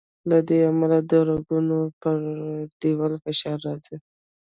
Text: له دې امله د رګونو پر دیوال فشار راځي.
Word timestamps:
له 0.29 0.37
دې 0.47 0.59
امله 0.71 0.97
د 1.09 1.11
رګونو 1.29 1.77
پر 2.01 2.17
دیوال 2.81 3.13
فشار 3.23 3.57
راځي. 3.67 3.97